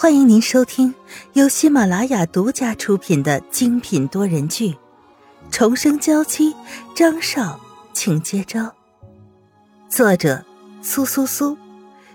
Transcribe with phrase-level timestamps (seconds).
[0.00, 0.94] 欢迎您收听
[1.34, 4.70] 由喜马拉雅独家出品的精品多人剧
[5.50, 6.54] 《重生娇妻》，
[6.96, 7.60] 张少，
[7.92, 8.74] 请接招。
[9.90, 10.42] 作者：
[10.80, 11.54] 苏苏苏，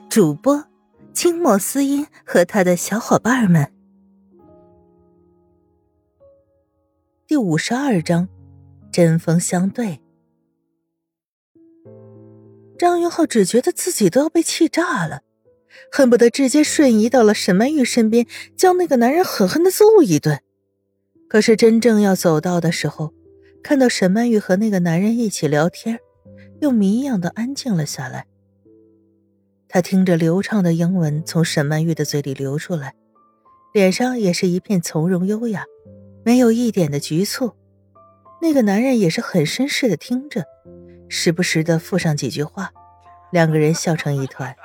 [0.09, 0.65] 主播：
[1.13, 3.71] 清末思音和他的小伙伴们。
[7.27, 8.27] 第五十二章：
[8.91, 10.01] 针锋相对。
[12.79, 15.21] 张云浩只觉得自己都要被气炸了。
[15.91, 18.25] 恨不得直接瞬移到了沈曼玉身边，
[18.55, 20.39] 将那个男人狠狠的揍一顿。
[21.27, 23.13] 可是真正要走到的时候，
[23.63, 25.99] 看到沈曼玉和那个男人一起聊天，
[26.61, 28.25] 又谜一样的安静了下来。
[29.67, 32.93] 他听着流畅的英文从沈曼玉的嘴里流出来，
[33.73, 35.65] 脸上也是一片从容优雅，
[36.23, 37.53] 没有一点的局促。
[38.41, 40.45] 那个男人也是很绅士的听着，
[41.09, 42.71] 时不时的附上几句话，
[43.31, 44.55] 两个人笑成一团。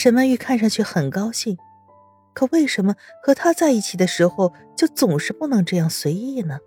[0.00, 1.58] 沈曼玉看上去很高兴，
[2.32, 6.60] 可为什么和他在一起的时候就总是不能这样随意呢？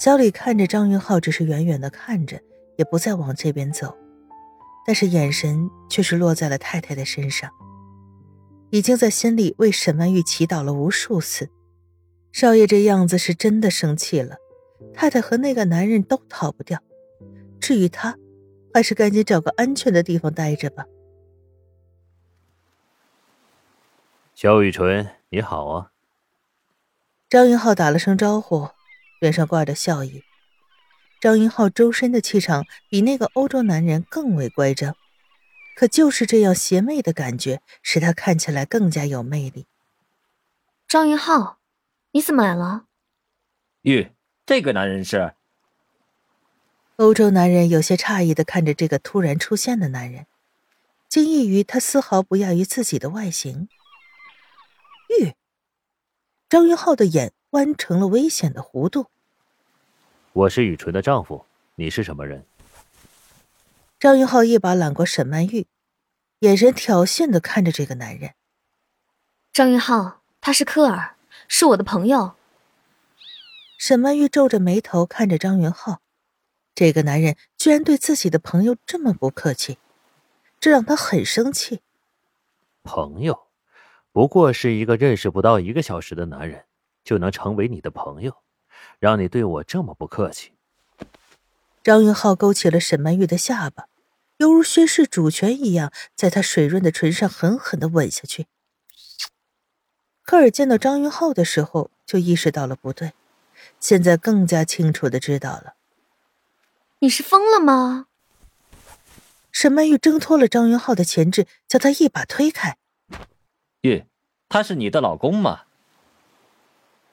[0.00, 2.40] 小李看着张云浩，只是远远的看着，
[2.74, 3.96] 也不再往这边走，
[4.84, 7.48] 但是眼神却是落在了太太的身上，
[8.70, 11.48] 已经在心里为沈曼玉祈祷了无数次。
[12.32, 14.38] 少爷这样子是真的生气了，
[14.92, 16.80] 太太和那个男人都逃不掉，
[17.60, 18.16] 至于他，
[18.74, 20.84] 还是赶紧找个安全的地方待着吧。
[24.40, 25.92] 萧雨纯，你好啊！
[27.28, 28.70] 张云浩打了声招呼，
[29.20, 30.24] 脸上挂着笑意。
[31.20, 34.96] 张云浩周身的气场比那个欧洲男人更为乖张，
[35.76, 39.66] 可就是这样邪魅的感觉，使他看起来更加有魅力。
[40.88, 41.58] 张云浩，
[42.12, 42.86] 你怎么来了？
[43.82, 44.10] 玉，
[44.46, 45.34] 这个男人是？
[46.96, 50.24] 欧洲男人有些诧异的看着这个突然出现的男人，
[51.10, 53.68] 惊异于他丝毫不亚于自己的外形。
[55.10, 55.34] 玉，
[56.48, 59.06] 张云浩的眼弯成了危险的弧度。
[60.32, 62.46] 我是雨纯的丈夫，你是什么人？
[63.98, 65.66] 张云浩一把揽过沈曼玉，
[66.38, 68.34] 眼神挑衅的看着这个男人。
[69.52, 71.16] 张云浩，他是科尔，
[71.48, 72.36] 是我的朋友。
[73.76, 76.00] 沈曼玉皱着眉头看着张云浩，
[76.72, 79.78] 这个男人居然对自己的朋友这么不客气，
[80.60, 81.80] 这让他很生气。
[82.84, 83.49] 朋友。
[84.12, 86.64] 不过是一个认识不到一个小时的男人，
[87.04, 88.36] 就能成为你的朋友，
[88.98, 90.52] 让你对我这么不客气。
[91.82, 93.86] 张云浩勾起了沈曼玉的下巴，
[94.38, 98.46] 犹如宣誓主权一样，在她水润的唇上狠狠的吻下去。
[100.22, 103.12] 科尔见到张云浩的时候，就意识到了不对，
[103.78, 105.74] 现在更加清楚的知道了。
[106.98, 108.08] 你是疯了吗？
[109.50, 112.76] 沈曼玉挣脱了张云浩的钳制，将他一把推开。
[113.82, 114.04] 玉，
[114.48, 115.62] 他是你的老公吗？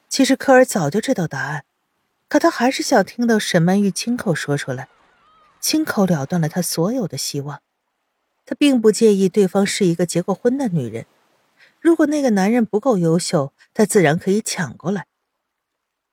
[0.09, 1.63] 其实科尔早就知道答案，
[2.27, 4.89] 可他还是想听到沈曼玉亲口说出来，
[5.61, 7.61] 亲口了断了他所有的希望。
[8.45, 11.05] 他并不介意对方是一个结过婚的女人，
[11.79, 15.05] 如果那个男人不够优秀，他自然可以抢过来。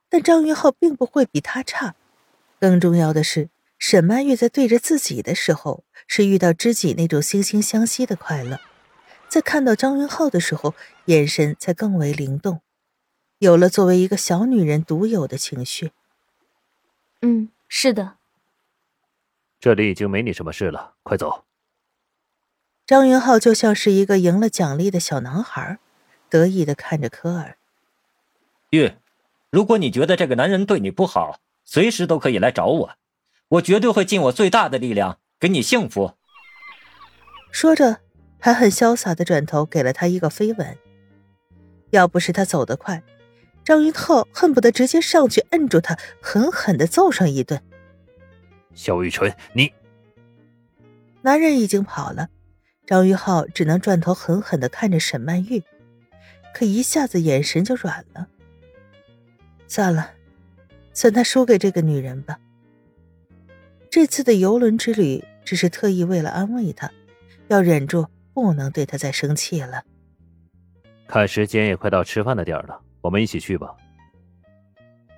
[0.08, 1.96] 但张云浩并不会比他差，
[2.60, 3.48] 更重要的是，
[3.78, 8.60] 沈曼玉在对着自己的时候，是遇到知己那种惺惺相惜的快乐。
[9.34, 12.60] 在看到张云浩的时候，眼神才更为灵动，
[13.38, 15.90] 有了作为一个小女人独有的情绪。
[17.20, 18.18] 嗯，是的。
[19.58, 21.42] 这里已经没你什么事了，快走。
[22.86, 25.80] 张云浩就像是一个赢了奖励的小男孩，
[26.28, 27.58] 得意的看着科尔。
[28.70, 28.92] 玉，
[29.50, 32.90] 如果你觉得这个男人对你不好，随时都可以来找我，
[33.48, 36.14] 我绝对会尽我最大的力量给你幸福。
[37.50, 38.03] 说着。
[38.44, 40.76] 还很潇洒的转头给了他一个飞吻。
[41.92, 43.02] 要不是他走得快，
[43.64, 47.62] 张云浩恨不得直接上去摁住他，狠狠的揍上一顿。
[48.74, 49.72] 肖雨纯，你……
[51.22, 52.28] 男人已经跑了，
[52.84, 55.62] 张云浩只能转头狠狠的看着沈曼玉，
[56.52, 58.28] 可一下子眼神就软了。
[59.66, 60.10] 算了，
[60.92, 62.38] 算他输给这个女人吧。
[63.88, 66.92] 这次的游轮之旅只是特意为了安慰他，
[67.48, 68.06] 要忍住。
[68.34, 69.82] 不能对他再生气了。
[71.06, 73.74] 看时间也快到吃饭的点了，我们一起去吧。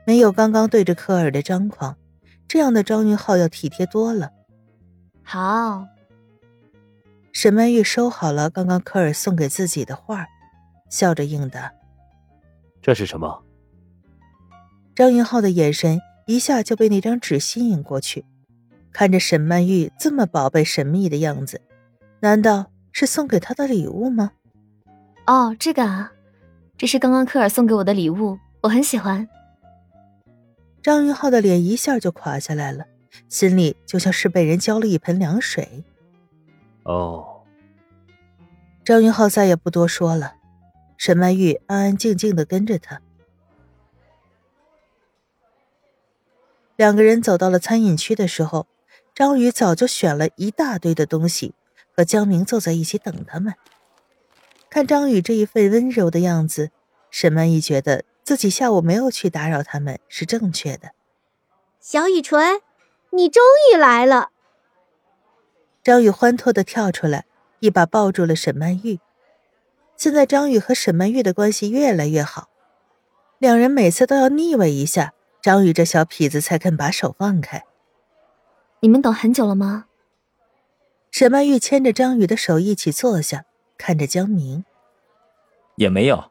[0.04, 1.96] 没有刚刚对着科尔的张狂，
[2.46, 4.30] 这样的张云浩要体贴多了。
[5.24, 5.86] 好。
[7.32, 10.26] 沈曼玉收好了刚刚科尔送给自己的画，
[10.88, 11.70] 笑着应答
[12.80, 13.44] ：“这是什么？”
[14.96, 18.24] 张云浩的眼神一下就被那张纸吸引过去，
[18.90, 21.60] 看着沈曼玉这么宝贝神秘的样子，
[22.20, 22.70] 难道？
[22.98, 24.32] 是送给他的礼物吗？
[25.26, 26.10] 哦，这个啊，
[26.78, 29.28] 这是刚刚科尔送给我的礼物，我很喜欢。
[30.82, 32.86] 张云浩的脸一下就垮下来了，
[33.28, 35.84] 心里就像是被人浇了一盆凉水。
[36.84, 37.42] 哦，
[38.82, 40.36] 张云浩再也不多说了，
[40.96, 43.02] 沈曼玉安安静静的跟着他。
[46.76, 48.66] 两个人走到了餐饮区的时候，
[49.14, 51.54] 张宇早就选了一大堆的东西，
[51.96, 53.54] 和江明坐在一起等他们。
[54.68, 56.70] 看张宇这一份温柔的样子，
[57.10, 58.04] 沈曼玉觉得。
[58.26, 60.90] 自己下午没有去打扰他们是正确的。
[61.78, 62.60] 小雨纯，
[63.10, 63.40] 你终
[63.72, 64.30] 于来了！
[65.84, 67.24] 张宇欢脱的跳出来，
[67.60, 68.98] 一把抱住了沈曼玉。
[69.96, 72.48] 现在张宇和沈曼玉的关系越来越好，
[73.38, 77.62] 两人每次都要腻歪一下，张宇这小痞子才肯把手放开。
[78.80, 79.85] 你们等很久了吗？
[81.18, 83.46] 沈曼玉牵着张宇的手一起坐下，
[83.78, 84.66] 看着江明，
[85.76, 86.30] 也没有。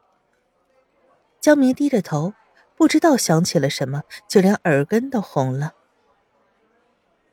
[1.41, 2.35] 江明低着头，
[2.75, 5.73] 不知道想起了什么，就连耳根都红了。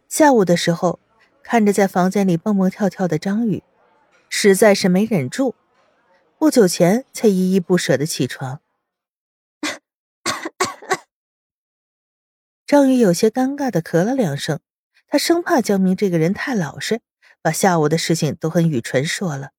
[0.08, 0.98] 下午的时候，
[1.42, 3.62] 看着在房间里蹦蹦跳跳的张宇，
[4.30, 5.54] 实在是没忍住，
[6.38, 8.62] 不久前才依依不舍的起床。
[12.66, 14.58] 张宇有些尴尬的咳了两声，
[15.06, 17.02] 他生怕江明这个人太老实，
[17.42, 19.50] 把下午的事情都和雨纯说了，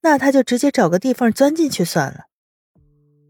[0.00, 2.24] 那他就直接找个地方钻进去算了。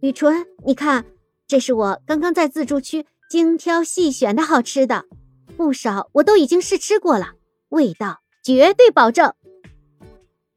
[0.01, 1.05] 雨纯，你看，
[1.47, 5.05] 这是我刚刚在自助区精挑细选的好吃的，
[5.57, 7.35] 不少我都已经试吃过了，
[7.71, 9.35] 味道绝对保证。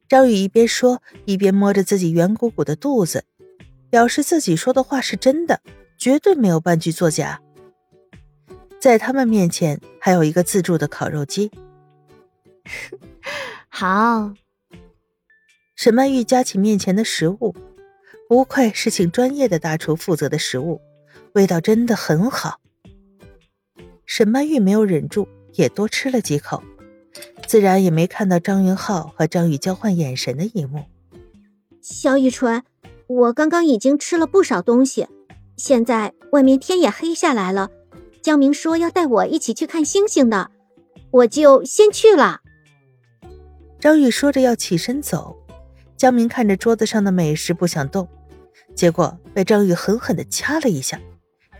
[0.07, 3.25] 张宇一边说，一边摸着自己圆鼓鼓的肚子，
[3.89, 5.61] 表示自己说的话是真的，
[5.97, 7.41] 绝对没有半句作假。
[8.79, 11.49] 在他们面前还有一个自助的烤肉机。
[13.77, 14.31] 好，
[15.75, 17.53] 沈曼玉夹起面前的食物。
[18.29, 20.79] 不愧是请专业的大厨负责的食物，
[21.33, 22.61] 味道真的很好。
[24.05, 26.63] 沈曼玉没有忍住，也多吃了几口，
[27.45, 30.85] 自然也没看到张云浩和张宇交换眼神的一幕。
[31.81, 32.63] 小雨纯，
[33.07, 35.05] 我刚刚已经吃了不少东西，
[35.57, 37.69] 现在外面天也黑下来了，
[38.21, 40.49] 江明说要带我一起去看星星的，
[41.11, 42.39] 我就先去了。
[43.85, 45.37] 张宇说着要起身走。
[45.95, 48.09] 江明看着桌子上的美食，不想动，
[48.73, 50.99] 结果被张宇狠狠的掐了一下，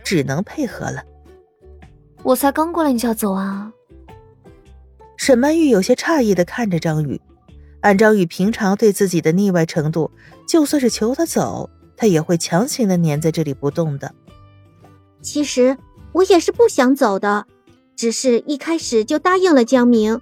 [0.02, 1.04] 只能配合了。
[2.24, 3.70] 我才刚过来，你就要走啊？
[5.16, 7.20] 沈曼玉有些诧异的看着张宇，
[7.82, 10.10] 按张宇平常对自己的腻歪程度，
[10.48, 14.12] 就算是求他走，他也会强行的粘在这里不动的。
[15.22, 15.78] 其实
[16.10, 17.46] 我也是不想走的，
[17.94, 20.20] 只是一开始就答应了江明，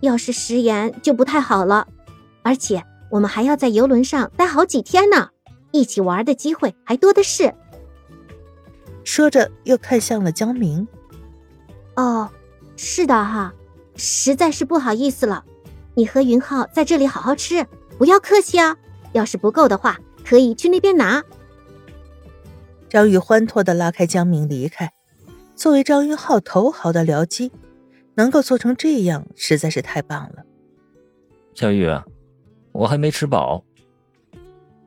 [0.00, 1.86] 要是食言就不太好了，
[2.42, 2.84] 而且。
[3.08, 5.30] 我们还要在游轮上待好几天呢，
[5.70, 7.54] 一起玩的机会还多的是。
[9.04, 10.86] 说着，又看向了江明。
[11.94, 12.28] 哦，
[12.76, 13.54] 是的哈，
[13.94, 15.44] 实在是不好意思了。
[15.94, 17.64] 你和云浩在这里好好吃，
[17.96, 18.76] 不要客气啊。
[19.12, 21.22] 要是不够的话，可以去那边拿。
[22.90, 24.92] 张宇欢脱的拉开江明离开。
[25.54, 27.52] 作为张云浩头号的僚机，
[28.16, 30.44] 能够做成这样，实在是太棒了。
[31.54, 31.88] 小雨。
[32.72, 33.64] 我还没吃饱。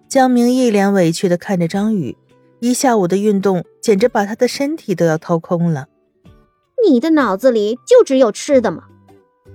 [0.07, 2.15] 江明一脸委屈的看着张宇，
[2.59, 5.87] 一下午的运动简直把他的身体都要掏空了。
[6.87, 8.83] 你的脑子里就只有吃的吗？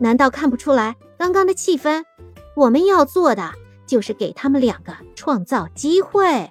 [0.00, 2.02] 难道看不出来刚刚的气氛？
[2.56, 3.52] 我们要做的
[3.86, 6.50] 就是给他们两个创造机会。